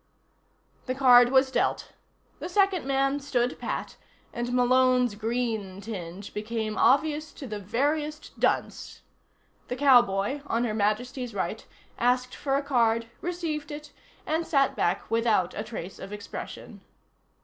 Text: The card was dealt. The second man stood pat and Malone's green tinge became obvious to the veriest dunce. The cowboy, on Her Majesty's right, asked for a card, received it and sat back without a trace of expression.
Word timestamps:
The 0.87 0.95
card 0.95 1.29
was 1.31 1.51
dealt. 1.51 1.91
The 2.39 2.49
second 2.49 2.87
man 2.87 3.19
stood 3.19 3.59
pat 3.59 3.97
and 4.33 4.51
Malone's 4.51 5.13
green 5.13 5.79
tinge 5.79 6.33
became 6.33 6.75
obvious 6.75 7.31
to 7.33 7.45
the 7.45 7.59
veriest 7.59 8.39
dunce. 8.39 9.01
The 9.67 9.75
cowboy, 9.75 10.41
on 10.47 10.63
Her 10.63 10.73
Majesty's 10.73 11.35
right, 11.35 11.63
asked 11.99 12.33
for 12.33 12.55
a 12.55 12.63
card, 12.63 13.09
received 13.21 13.69
it 13.69 13.91
and 14.25 14.47
sat 14.47 14.75
back 14.75 15.11
without 15.11 15.53
a 15.53 15.63
trace 15.63 15.99
of 15.99 16.11
expression. 16.11 16.81